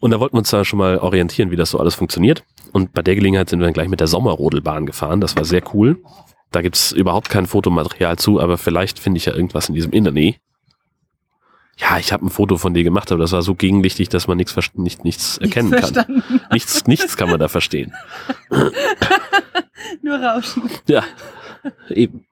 Und 0.00 0.12
da 0.12 0.20
wollten 0.20 0.34
wir 0.34 0.40
uns 0.40 0.50
da 0.50 0.64
schon 0.64 0.78
mal 0.78 0.98
orientieren, 0.98 1.50
wie 1.50 1.56
das 1.56 1.70
so 1.70 1.78
alles 1.78 1.94
funktioniert. 1.94 2.44
Und 2.72 2.92
bei 2.92 3.02
der 3.02 3.16
Gelegenheit 3.16 3.48
sind 3.48 3.58
wir 3.58 3.66
dann 3.66 3.74
gleich 3.74 3.88
mit 3.88 4.00
der 4.00 4.06
Sommerrodelbahn 4.06 4.86
gefahren. 4.86 5.20
Das 5.20 5.36
war 5.36 5.44
sehr 5.44 5.62
cool. 5.74 5.98
Da 6.50 6.62
gibt's 6.62 6.92
überhaupt 6.92 7.28
kein 7.28 7.46
Fotomaterial 7.46 8.16
zu, 8.16 8.40
aber 8.40 8.56
vielleicht 8.56 8.98
finde 8.98 9.18
ich 9.18 9.26
ja 9.26 9.34
irgendwas 9.34 9.68
in 9.68 9.74
diesem 9.74 9.92
Internet. 9.92 10.36
Ja, 11.76 11.98
ich 11.98 12.12
habe 12.12 12.26
ein 12.26 12.30
Foto 12.30 12.56
von 12.56 12.74
dir 12.74 12.82
gemacht, 12.82 13.12
aber 13.12 13.20
das 13.20 13.32
war 13.32 13.42
so 13.42 13.54
gegenlichtig, 13.54 14.08
dass 14.08 14.26
man 14.26 14.36
nichts, 14.36 14.56
nicht, 14.74 15.04
nichts 15.04 15.38
erkennen 15.38 15.70
kann. 15.70 16.22
Nichts, 16.50 16.86
nichts 16.86 17.16
kann 17.16 17.30
man 17.30 17.38
da 17.38 17.46
verstehen. 17.48 17.94
Nur 20.02 20.18
Rauschen. 20.18 20.64
Ja, 20.88 21.04
eben. 21.88 22.26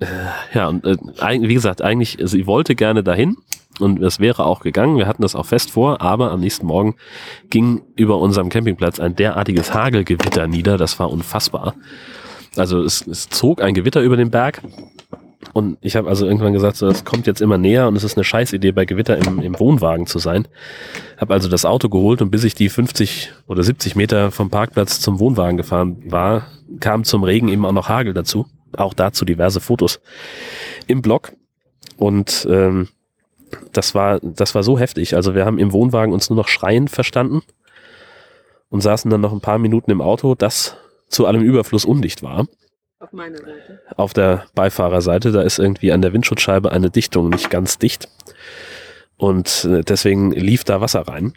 äh, 0.00 0.06
ja, 0.54 0.68
und 0.68 0.86
äh, 0.86 0.96
wie 1.42 1.54
gesagt, 1.54 1.82
eigentlich, 1.82 2.16
sie 2.22 2.46
wollte 2.46 2.74
gerne 2.74 3.02
dahin 3.02 3.36
und 3.78 4.02
es 4.02 4.20
wäre 4.20 4.46
auch 4.46 4.60
gegangen. 4.60 4.96
Wir 4.96 5.06
hatten 5.06 5.22
das 5.22 5.36
auch 5.36 5.46
fest 5.46 5.70
vor, 5.70 6.00
aber 6.00 6.30
am 6.30 6.40
nächsten 6.40 6.66
Morgen 6.66 6.96
ging 7.50 7.82
über 7.94 8.18
unserem 8.18 8.48
Campingplatz 8.48 9.00
ein 9.00 9.16
derartiges 9.16 9.74
Hagelgewitter 9.74 10.46
nieder, 10.46 10.78
das 10.78 10.98
war 10.98 11.10
unfassbar. 11.10 11.74
Also 12.58 12.82
es, 12.82 13.06
es 13.06 13.28
zog 13.28 13.62
ein 13.62 13.74
Gewitter 13.74 14.00
über 14.02 14.16
den 14.16 14.30
Berg 14.30 14.62
und 15.52 15.78
ich 15.80 15.96
habe 15.96 16.08
also 16.08 16.26
irgendwann 16.26 16.52
gesagt, 16.52 16.76
so, 16.76 16.86
das 16.86 17.04
kommt 17.04 17.26
jetzt 17.26 17.40
immer 17.40 17.58
näher 17.58 17.88
und 17.88 17.96
es 17.96 18.04
ist 18.04 18.16
eine 18.16 18.24
Scheißidee, 18.24 18.72
bei 18.72 18.84
Gewitter 18.84 19.16
im, 19.16 19.40
im 19.40 19.58
Wohnwagen 19.58 20.06
zu 20.06 20.18
sein. 20.18 20.46
Habe 21.16 21.34
also 21.34 21.48
das 21.48 21.64
Auto 21.64 21.88
geholt 21.88 22.20
und 22.22 22.30
bis 22.30 22.44
ich 22.44 22.54
die 22.54 22.68
50 22.68 23.32
oder 23.46 23.62
70 23.62 23.96
Meter 23.96 24.30
vom 24.30 24.50
Parkplatz 24.50 25.00
zum 25.00 25.18
Wohnwagen 25.18 25.56
gefahren 25.56 26.02
war, 26.10 26.48
kam 26.80 27.04
zum 27.04 27.24
Regen 27.24 27.48
eben 27.48 27.64
auch 27.64 27.72
noch 27.72 27.88
Hagel 27.88 28.12
dazu. 28.12 28.46
Auch 28.76 28.92
dazu 28.92 29.24
diverse 29.24 29.60
Fotos 29.60 30.00
im 30.86 31.00
Blog. 31.00 31.32
Und 31.96 32.46
ähm, 32.50 32.88
das 33.72 33.94
war, 33.94 34.20
das 34.20 34.54
war 34.54 34.62
so 34.62 34.78
heftig. 34.78 35.14
Also 35.14 35.34
wir 35.34 35.46
haben 35.46 35.58
im 35.58 35.72
Wohnwagen 35.72 36.12
uns 36.12 36.28
nur 36.28 36.36
noch 36.36 36.48
schreien 36.48 36.88
verstanden 36.88 37.42
und 38.68 38.82
saßen 38.82 39.10
dann 39.10 39.20
noch 39.20 39.32
ein 39.32 39.40
paar 39.40 39.58
Minuten 39.58 39.90
im 39.90 40.00
Auto, 40.00 40.34
das 40.34 40.76
zu 41.08 41.26
allem 41.26 41.42
Überfluss 41.42 41.84
undicht 41.84 42.22
war. 42.22 42.46
Auf 42.98 43.12
meiner 43.12 43.38
Seite. 43.38 43.80
Auf 43.96 44.12
der 44.14 44.46
Beifahrerseite, 44.54 45.30
da 45.30 45.42
ist 45.42 45.58
irgendwie 45.58 45.92
an 45.92 46.02
der 46.02 46.12
Windschutzscheibe 46.12 46.72
eine 46.72 46.90
Dichtung 46.90 47.28
nicht 47.28 47.50
ganz 47.50 47.78
dicht. 47.78 48.08
Und 49.16 49.64
äh, 49.64 49.82
deswegen 49.82 50.32
lief 50.32 50.64
da 50.64 50.80
Wasser 50.80 51.02
rein. 51.02 51.34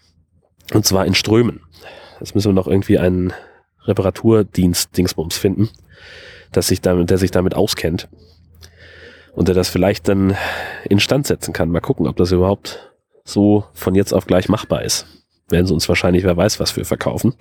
Und 0.73 0.85
zwar 0.85 1.05
in 1.05 1.15
Strömen. 1.15 1.61
Jetzt 2.19 2.35
müssen 2.35 2.49
wir 2.49 2.53
noch 2.53 2.67
irgendwie 2.67 2.99
einen 2.99 3.33
Reparaturdienst-Dingsbums 3.85 5.37
finden, 5.37 5.69
dass 6.51 6.67
sich 6.67 6.81
damit, 6.81 7.09
der 7.09 7.17
sich 7.17 7.31
damit 7.31 7.55
auskennt. 7.55 8.07
Und 9.33 9.47
der 9.47 9.55
das 9.55 9.69
vielleicht 9.69 10.07
dann 10.07 10.35
instand 10.89 11.27
setzen 11.27 11.53
kann. 11.53 11.71
Mal 11.71 11.79
gucken, 11.81 12.07
ob 12.07 12.17
das 12.17 12.31
überhaupt 12.31 12.91
so 13.23 13.65
von 13.73 13.95
jetzt 13.95 14.13
auf 14.13 14.27
gleich 14.27 14.49
machbar 14.49 14.83
ist. 14.83 15.05
Werden 15.49 15.65
sie 15.65 15.73
uns 15.73 15.87
wahrscheinlich, 15.87 16.23
wer 16.23 16.37
weiß, 16.37 16.59
was 16.59 16.71
für 16.71 16.85
verkaufen 16.85 17.33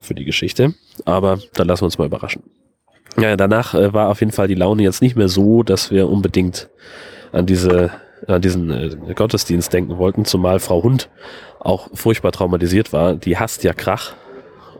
für 0.00 0.14
die 0.14 0.24
Geschichte. 0.24 0.74
Aber 1.04 1.38
da 1.54 1.64
lassen 1.64 1.82
wir 1.82 1.86
uns 1.86 1.98
mal 1.98 2.06
überraschen. 2.06 2.42
Ja, 3.18 3.36
danach 3.36 3.74
äh, 3.74 3.92
war 3.92 4.08
auf 4.08 4.20
jeden 4.20 4.32
Fall 4.32 4.48
die 4.48 4.54
Laune 4.54 4.82
jetzt 4.82 5.02
nicht 5.02 5.16
mehr 5.16 5.28
so, 5.28 5.62
dass 5.62 5.90
wir 5.90 6.08
unbedingt 6.08 6.68
an 7.32 7.46
diese 7.46 7.90
an 8.26 8.42
diesen 8.42 8.70
äh, 8.70 9.14
Gottesdienst 9.14 9.72
denken 9.72 9.98
wollten, 9.98 10.24
zumal 10.24 10.60
Frau 10.60 10.82
Hund 10.82 11.08
auch 11.58 11.88
furchtbar 11.94 12.32
traumatisiert 12.32 12.92
war. 12.92 13.14
Die 13.14 13.38
hasst 13.38 13.64
ja 13.64 13.72
Krach. 13.72 14.12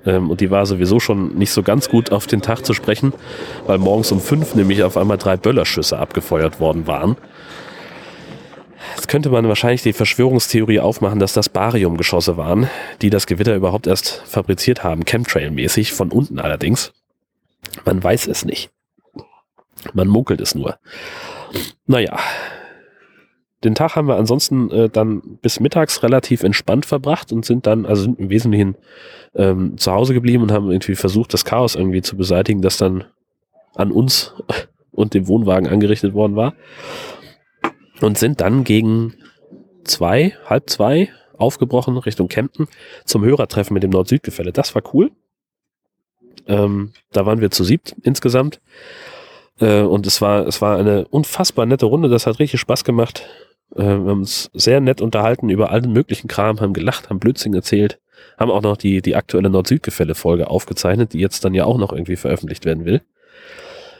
Ähm, 0.06 0.30
und 0.30 0.40
die 0.40 0.50
war 0.50 0.66
sowieso 0.66 1.00
schon 1.00 1.36
nicht 1.36 1.52
so 1.52 1.62
ganz 1.62 1.88
gut 1.88 2.10
auf 2.12 2.26
den 2.26 2.42
Tag 2.42 2.64
zu 2.64 2.74
sprechen, 2.74 3.12
weil 3.66 3.78
morgens 3.78 4.12
um 4.12 4.20
fünf 4.20 4.54
nämlich 4.54 4.82
auf 4.82 4.96
einmal 4.96 5.18
drei 5.18 5.36
Böllerschüsse 5.36 5.98
abgefeuert 5.98 6.60
worden 6.60 6.86
waren. 6.86 7.16
Jetzt 8.96 9.08
könnte 9.08 9.30
man 9.30 9.46
wahrscheinlich 9.48 9.82
die 9.82 9.92
Verschwörungstheorie 9.92 10.80
aufmachen, 10.80 11.18
dass 11.18 11.32
das 11.32 11.48
Bariumgeschosse 11.48 12.36
waren, 12.36 12.68
die 13.02 13.10
das 13.10 13.26
Gewitter 13.26 13.54
überhaupt 13.54 13.86
erst 13.86 14.22
fabriziert 14.26 14.82
haben, 14.82 15.04
Chemtrail-mäßig, 15.04 15.92
von 15.92 16.10
unten 16.10 16.38
allerdings. 16.38 16.92
Man 17.84 18.02
weiß 18.02 18.26
es 18.26 18.44
nicht. 18.44 18.70
Man 19.92 20.08
munkelt 20.08 20.40
es 20.40 20.54
nur. 20.54 20.78
Naja. 21.86 22.18
Den 23.62 23.74
Tag 23.74 23.94
haben 23.94 24.08
wir 24.08 24.16
ansonsten 24.16 24.70
äh, 24.70 24.88
dann 24.88 25.20
bis 25.42 25.60
mittags 25.60 26.02
relativ 26.02 26.42
entspannt 26.42 26.86
verbracht 26.86 27.30
und 27.30 27.44
sind 27.44 27.66
dann, 27.66 27.84
also 27.84 28.02
sind 28.02 28.18
im 28.18 28.30
Wesentlichen 28.30 28.76
ähm, 29.34 29.76
zu 29.76 29.92
Hause 29.92 30.14
geblieben 30.14 30.42
und 30.42 30.52
haben 30.52 30.70
irgendwie 30.70 30.94
versucht, 30.94 31.34
das 31.34 31.44
Chaos 31.44 31.74
irgendwie 31.74 32.00
zu 32.00 32.16
beseitigen, 32.16 32.62
das 32.62 32.78
dann 32.78 33.04
an 33.74 33.92
uns 33.92 34.34
und 34.92 35.12
dem 35.12 35.28
Wohnwagen 35.28 35.68
angerichtet 35.68 36.14
worden 36.14 36.36
war. 36.36 36.54
Und 38.00 38.18
sind 38.18 38.40
dann 38.40 38.64
gegen 38.64 39.14
zwei, 39.84 40.34
halb 40.46 40.70
zwei 40.70 41.10
aufgebrochen 41.36 41.96
Richtung 41.96 42.28
Kempten 42.28 42.68
zum 43.04 43.24
Hörertreffen 43.24 43.74
mit 43.74 43.82
dem 43.82 43.90
Nord-Süd-Gefälle. 43.90 44.52
Das 44.52 44.74
war 44.74 44.82
cool. 44.94 45.10
Ähm, 46.46 46.92
da 47.12 47.26
waren 47.26 47.40
wir 47.40 47.50
zu 47.50 47.64
siebt 47.64 47.96
insgesamt. 48.02 48.60
Äh, 49.58 49.82
und 49.82 50.06
es 50.06 50.20
war, 50.20 50.46
es 50.46 50.60
war 50.60 50.78
eine 50.78 51.06
unfassbar 51.08 51.66
nette 51.66 51.86
Runde. 51.86 52.08
Das 52.08 52.26
hat 52.26 52.38
richtig 52.38 52.60
Spaß 52.60 52.84
gemacht. 52.84 53.28
Äh, 53.74 53.82
wir 53.82 54.10
haben 54.10 54.20
uns 54.20 54.50
sehr 54.52 54.80
nett 54.80 55.00
unterhalten 55.00 55.48
über 55.48 55.70
allen 55.70 55.92
möglichen 55.92 56.28
Kram, 56.28 56.60
haben 56.60 56.72
gelacht, 56.72 57.10
haben 57.10 57.20
Blödsinn 57.20 57.54
erzählt, 57.54 58.00
haben 58.38 58.50
auch 58.50 58.62
noch 58.62 58.76
die, 58.76 59.02
die 59.02 59.16
aktuelle 59.16 59.50
Nord-Süd-Gefälle-Folge 59.50 60.48
aufgezeichnet, 60.48 61.12
die 61.12 61.20
jetzt 61.20 61.44
dann 61.44 61.54
ja 61.54 61.64
auch 61.64 61.78
noch 61.78 61.92
irgendwie 61.92 62.16
veröffentlicht 62.16 62.64
werden 62.64 62.84
will. 62.84 63.02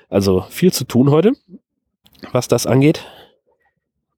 Also 0.09 0.45
viel 0.50 0.73
zu 0.73 0.85
tun 0.85 1.11
heute, 1.11 1.33
was 2.33 2.49
das 2.49 2.66
angeht. 2.66 3.07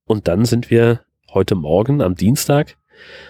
Und 0.04 0.28
dann 0.28 0.44
sind 0.44 0.70
wir 0.70 1.04
heute 1.32 1.54
Morgen 1.54 2.02
am 2.02 2.14
Dienstag 2.14 2.76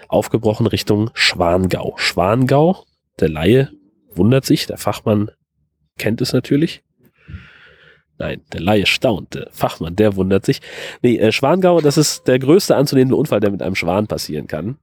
aufgebrochen 0.09 0.67
Richtung 0.67 1.11
Schwangau. 1.15 1.95
Schwangau, 1.97 2.85
der 3.21 3.29
Laie 3.29 3.71
wundert 4.15 4.45
sich, 4.45 4.67
der 4.67 4.79
Fachmann 4.79 5.31
kennt 5.99 6.21
es 6.21 6.33
natürlich. 6.33 6.83
Nein, 8.19 8.43
der 8.53 8.61
Laie 8.61 8.87
staunt, 8.87 9.35
der 9.35 9.49
Fachmann, 9.53 9.97
der 9.97 10.17
wundert 10.17 10.45
sich. 10.45 10.61
Nee, 11.03 11.17
äh, 11.19 11.33
Schwangau, 11.33 11.81
das 11.81 11.97
ist 11.97 12.29
der 12.29 12.39
größte 12.39 12.77
anzunehmende 12.77 13.17
Unfall, 13.17 13.41
der 13.41 13.51
mit 13.51 13.63
einem 13.63 13.75
Schwan 13.75 14.07
passieren 14.07 14.47
kann. 14.47 14.79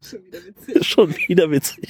Schon 0.00 0.24
wieder 0.24 0.44
witzig. 0.44 0.86
Schon 0.86 1.16
wieder 1.28 1.50
witzig. 1.50 1.88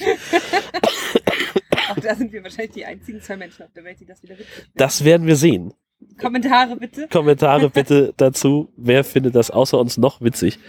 Auch 1.89 1.99
da 1.99 2.15
sind 2.15 2.33
wir 2.33 2.43
wahrscheinlich 2.43 2.71
die 2.71 2.85
einzigen 2.85 3.21
zwei 3.21 3.37
Menschen 3.37 3.63
auf 3.63 3.71
der 3.73 3.83
Welt, 3.83 3.99
die 3.99 4.05
das 4.05 4.23
wieder 4.23 4.37
witzig 4.37 4.53
finden. 4.53 4.71
Das 4.75 5.03
werden 5.03 5.27
wir 5.27 5.35
sehen. 5.35 5.73
Kommentare 6.19 6.75
bitte. 6.75 7.07
Kommentare 7.11 7.69
bitte 7.69 8.13
dazu. 8.17 8.69
Wer 8.77 9.03
findet 9.03 9.35
das 9.35 9.51
außer 9.51 9.79
uns 9.79 9.97
noch 9.97 10.21
witzig? 10.21 10.59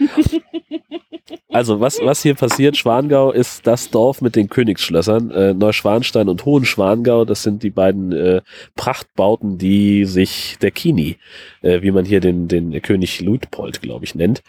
Also, 1.49 1.79
was, 1.79 1.99
was 2.01 2.21
hier 2.21 2.35
passiert, 2.35 2.77
Schwangau 2.77 3.31
ist 3.31 3.65
das 3.65 3.89
Dorf 3.89 4.21
mit 4.21 4.35
den 4.35 4.47
Königsschlössern. 4.47 5.31
Äh, 5.31 5.53
Neuschwanstein 5.53 6.29
und 6.29 6.45
Hohenschwangau, 6.45 7.25
das 7.25 7.41
sind 7.41 7.63
die 7.63 7.69
beiden 7.69 8.11
äh, 8.11 8.41
Prachtbauten, 8.75 9.57
die 9.57 10.05
sich 10.05 10.57
der 10.61 10.71
Kini, 10.71 11.17
äh, 11.61 11.81
wie 11.81 11.91
man 11.91 12.05
hier 12.05 12.19
den, 12.19 12.47
den 12.47 12.79
König 12.81 13.21
Luitpold, 13.21 13.81
glaube 13.81 14.05
ich, 14.05 14.13
nennt, 14.13 14.43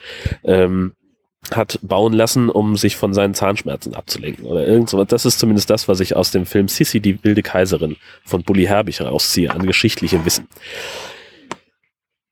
ähm, 0.44 0.92
hat 1.56 1.78
bauen 1.82 2.12
lassen, 2.12 2.48
um 2.48 2.76
sich 2.76 2.96
von 2.96 3.14
seinen 3.14 3.34
Zahnschmerzen 3.34 3.94
abzulenken 3.94 4.44
oder 4.44 4.66
irgend 4.66 4.90
sowas. 4.90 5.08
Das 5.08 5.24
ist 5.24 5.38
zumindest 5.38 5.70
das, 5.70 5.88
was 5.88 6.00
ich 6.00 6.16
aus 6.16 6.30
dem 6.30 6.46
Film 6.46 6.68
Sissi, 6.68 7.00
die 7.00 7.22
wilde 7.24 7.42
Kaiserin 7.42 7.96
von 8.24 8.42
Bully 8.42 8.64
Herbig 8.64 9.00
rausziehe 9.00 9.50
an 9.50 9.66
geschichtlichem 9.66 10.24
Wissen. 10.24 10.48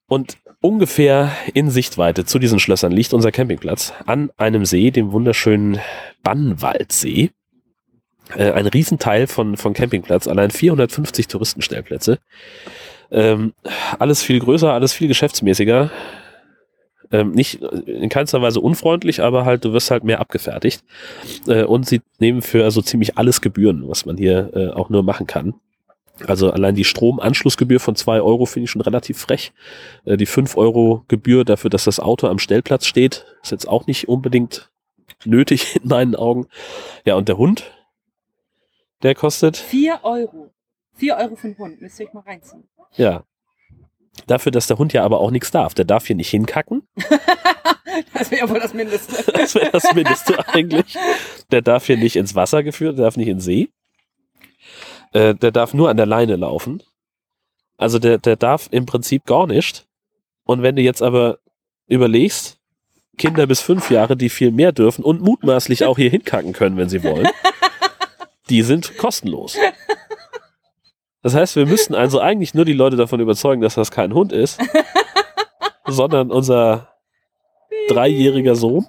Und 0.08 0.38
ungefähr 0.60 1.32
in 1.54 1.70
Sichtweite 1.70 2.24
zu 2.24 2.38
diesen 2.38 2.58
Schlössern 2.58 2.92
liegt 2.92 3.12
unser 3.12 3.32
Campingplatz 3.32 3.92
an 4.06 4.30
einem 4.36 4.64
See, 4.64 4.90
dem 4.90 5.12
wunderschönen 5.12 5.80
Bannwaldsee. 6.22 7.30
Äh, 8.34 8.52
ein 8.52 8.66
Riesenteil 8.66 9.26
von, 9.26 9.56
von 9.56 9.72
Campingplatz, 9.74 10.26
allein 10.26 10.50
450 10.50 11.28
Touristenstellplätze. 11.28 12.18
Ähm, 13.10 13.52
alles 13.98 14.22
viel 14.22 14.40
größer, 14.40 14.72
alles 14.72 14.92
viel 14.92 15.08
geschäftsmäßiger. 15.08 15.90
Ähm, 17.12 17.32
nicht 17.32 17.62
in 17.62 18.08
keinster 18.08 18.42
Weise 18.42 18.60
unfreundlich, 18.60 19.22
aber 19.22 19.44
halt, 19.44 19.64
du 19.64 19.72
wirst 19.72 19.90
halt 19.90 20.04
mehr 20.04 20.20
abgefertigt. 20.20 20.82
Äh, 21.46 21.64
und 21.64 21.86
sie 21.86 22.00
nehmen 22.18 22.42
für 22.42 22.64
also 22.64 22.82
ziemlich 22.82 23.16
alles 23.16 23.40
Gebühren, 23.40 23.88
was 23.88 24.06
man 24.06 24.16
hier 24.16 24.50
äh, 24.54 24.68
auch 24.70 24.90
nur 24.90 25.02
machen 25.02 25.26
kann. 25.26 25.54
Also 26.26 26.50
allein 26.50 26.74
die 26.74 26.84
Stromanschlussgebühr 26.84 27.78
von 27.78 27.94
zwei 27.94 28.20
Euro 28.20 28.46
finde 28.46 28.64
ich 28.64 28.70
schon 28.70 28.80
relativ 28.82 29.18
frech. 29.18 29.52
Äh, 30.04 30.16
die 30.16 30.26
fünf 30.26 30.56
Euro 30.56 31.04
Gebühr 31.08 31.44
dafür, 31.44 31.70
dass 31.70 31.84
das 31.84 32.00
Auto 32.00 32.26
am 32.26 32.38
Stellplatz 32.38 32.86
steht, 32.86 33.26
ist 33.42 33.52
jetzt 33.52 33.68
auch 33.68 33.86
nicht 33.86 34.08
unbedingt 34.08 34.70
nötig 35.24 35.76
in 35.82 35.88
meinen 35.88 36.16
Augen. 36.16 36.46
Ja, 37.04 37.16
und 37.16 37.28
der 37.28 37.36
Hund, 37.38 37.70
der 39.02 39.14
kostet, 39.14 39.56
4 39.56 40.00
Euro. 40.02 40.50
4 40.94 41.16
Euro 41.16 41.36
für 41.36 41.48
den 41.48 41.58
Hund. 41.58 41.82
Müsst 41.82 42.00
ihr 42.00 42.06
euch 42.06 42.14
mal 42.14 42.20
reinziehen. 42.20 42.64
ja, 42.96 43.24
dafür, 44.26 44.52
dass 44.52 44.66
der 44.66 44.78
Hund 44.78 44.92
ja 44.92 45.04
aber 45.04 45.20
auch 45.20 45.30
nichts 45.30 45.50
darf. 45.50 45.74
Der 45.74 45.84
darf 45.84 46.06
hier 46.06 46.16
nicht 46.16 46.30
hinkacken. 46.30 46.86
Das 48.12 48.30
wäre 48.30 48.48
wohl 48.50 48.60
das 48.60 48.74
Mindeste. 48.74 49.32
Das 49.32 49.54
wäre 49.54 49.70
das 49.70 49.94
Mindeste 49.94 50.36
eigentlich. 50.52 50.98
Der 51.50 51.62
darf 51.62 51.86
hier 51.86 51.96
nicht 51.96 52.16
ins 52.16 52.34
Wasser 52.34 52.62
geführt, 52.62 52.98
der 52.98 53.06
darf 53.06 53.16
nicht 53.16 53.28
in 53.28 53.36
den 53.36 53.40
See. 53.40 53.68
Äh, 55.12 55.34
der 55.34 55.50
darf 55.50 55.72
nur 55.72 55.88
an 55.88 55.96
der 55.96 56.04
Leine 56.04 56.36
laufen. 56.36 56.82
Also 57.78 57.98
der, 57.98 58.18
der 58.18 58.36
darf 58.36 58.68
im 58.70 58.86
Prinzip 58.86 59.24
gar 59.24 59.46
nicht. 59.46 59.86
Und 60.44 60.62
wenn 60.62 60.76
du 60.76 60.82
jetzt 60.82 61.02
aber 61.02 61.38
überlegst, 61.86 62.58
Kinder 63.18 63.46
bis 63.46 63.60
fünf 63.60 63.90
Jahre, 63.90 64.16
die 64.16 64.28
viel 64.28 64.50
mehr 64.50 64.72
dürfen 64.72 65.02
und 65.02 65.20
mutmaßlich 65.22 65.84
auch 65.84 65.96
hier 65.96 66.10
hinkacken 66.10 66.52
können, 66.52 66.76
wenn 66.76 66.88
sie 66.88 67.02
wollen, 67.02 67.28
die 68.50 68.62
sind 68.62 68.96
kostenlos. 68.98 69.56
Das 71.26 71.34
heißt, 71.34 71.56
wir 71.56 71.66
müssten 71.66 71.92
also 71.96 72.20
eigentlich 72.20 72.54
nur 72.54 72.64
die 72.64 72.72
Leute 72.72 72.94
davon 72.94 73.18
überzeugen, 73.18 73.60
dass 73.60 73.74
das 73.74 73.90
kein 73.90 74.14
Hund 74.14 74.30
ist, 74.30 74.60
sondern 75.84 76.30
unser 76.30 76.86
dreijähriger 77.88 78.54
Sohn. 78.54 78.86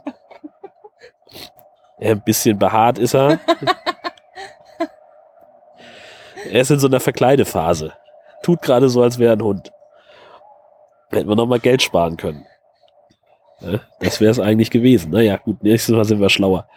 Ja, 1.97 2.11
ein 2.11 2.21
bisschen 2.23 2.59
behaart 2.59 2.99
ist 2.99 3.15
er. 3.15 3.39
Er 6.51 6.61
ist 6.61 6.69
in 6.69 6.77
so 6.77 6.85
einer 6.85 6.99
Verkleidephase. 6.99 7.93
Tut 8.43 8.61
gerade 8.61 8.87
so, 8.87 9.01
als 9.01 9.17
wäre 9.17 9.31
er 9.31 9.37
ein 9.37 9.41
Hund. 9.41 9.71
Hätten 11.09 11.29
wir 11.29 11.35
noch 11.35 11.47
mal 11.47 11.59
Geld 11.59 11.81
sparen 11.81 12.17
können. 12.17 12.45
Ja, 13.61 13.79
das 13.99 14.21
wäre 14.21 14.29
es 14.29 14.39
eigentlich 14.39 14.69
gewesen. 14.69 15.09
Naja, 15.09 15.37
gut, 15.37 15.63
nächstes 15.63 15.95
Mal 15.95 16.05
sind 16.05 16.21
wir 16.21 16.29
schlauer. 16.29 16.67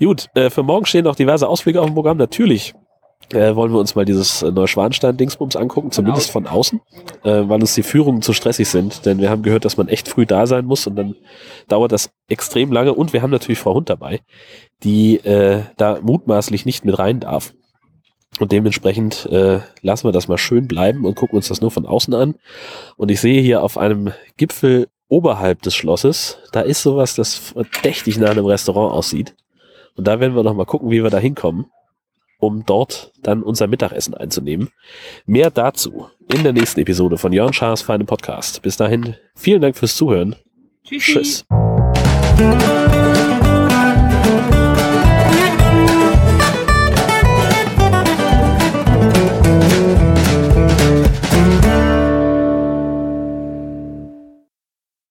Gut, 0.00 0.26
äh, 0.34 0.50
für 0.50 0.64
morgen 0.64 0.84
stehen 0.84 1.04
noch 1.04 1.14
diverse 1.14 1.46
Ausblicke 1.46 1.80
auf 1.80 1.86
dem 1.86 1.94
Programm. 1.94 2.16
Natürlich 2.16 2.74
äh, 3.32 3.54
wollen 3.54 3.72
wir 3.72 3.78
uns 3.78 3.94
mal 3.94 4.04
dieses 4.04 4.42
äh, 4.42 4.50
Neuschwanstein-Dingsbums 4.50 5.56
angucken, 5.56 5.90
zumindest 5.90 6.30
von 6.30 6.46
außen, 6.46 6.80
äh, 7.24 7.42
weil 7.48 7.60
uns 7.60 7.74
die 7.74 7.82
Führungen 7.82 8.22
zu 8.22 8.32
stressig 8.32 8.68
sind. 8.68 9.04
Denn 9.06 9.18
wir 9.18 9.30
haben 9.30 9.42
gehört, 9.42 9.64
dass 9.64 9.76
man 9.76 9.88
echt 9.88 10.08
früh 10.08 10.26
da 10.26 10.46
sein 10.46 10.64
muss 10.64 10.86
und 10.86 10.96
dann 10.96 11.14
dauert 11.68 11.92
das 11.92 12.10
extrem 12.28 12.72
lange. 12.72 12.94
Und 12.94 13.12
wir 13.12 13.22
haben 13.22 13.30
natürlich 13.30 13.58
Frau 13.58 13.74
Hund 13.74 13.90
dabei, 13.90 14.20
die 14.82 15.16
äh, 15.18 15.62
da 15.76 15.98
mutmaßlich 16.00 16.66
nicht 16.66 16.84
mit 16.84 16.98
rein 16.98 17.20
darf. 17.20 17.52
Und 18.38 18.52
dementsprechend 18.52 19.26
äh, 19.26 19.60
lassen 19.82 20.06
wir 20.06 20.12
das 20.12 20.28
mal 20.28 20.38
schön 20.38 20.68
bleiben 20.68 21.04
und 21.04 21.16
gucken 21.16 21.36
uns 21.36 21.48
das 21.48 21.60
nur 21.60 21.70
von 21.70 21.86
außen 21.86 22.14
an. 22.14 22.34
Und 22.96 23.10
ich 23.10 23.20
sehe 23.20 23.40
hier 23.42 23.62
auf 23.62 23.78
einem 23.78 24.12
Gipfel 24.36 24.88
oberhalb 25.08 25.62
des 25.62 25.74
Schlosses, 25.74 26.38
da 26.52 26.60
ist 26.60 26.82
sowas, 26.82 27.14
das 27.14 27.34
verdächtig 27.34 28.18
nach 28.18 28.30
einem 28.30 28.44
Restaurant 28.44 28.92
aussieht. 28.92 29.34
Und 29.96 30.06
da 30.06 30.20
werden 30.20 30.36
wir 30.36 30.42
noch 30.42 30.54
mal 30.54 30.66
gucken, 30.66 30.90
wie 30.90 31.02
wir 31.02 31.10
da 31.10 31.18
hinkommen, 31.18 31.66
um 32.38 32.64
dort 32.64 33.12
dann 33.22 33.42
unser 33.42 33.66
Mittagessen 33.66 34.14
einzunehmen. 34.14 34.70
Mehr 35.26 35.50
dazu 35.50 36.08
in 36.32 36.42
der 36.42 36.52
nächsten 36.52 36.80
Episode 36.80 37.18
von 37.18 37.32
Jörn 37.32 37.52
Schaas 37.52 37.82
Feine 37.82 38.04
Podcast. 38.04 38.62
Bis 38.62 38.76
dahin, 38.76 39.16
vielen 39.34 39.60
Dank 39.60 39.76
fürs 39.76 39.96
Zuhören. 39.96 40.36
Tschüssi. 40.84 41.12
Tschüss. 41.12 41.44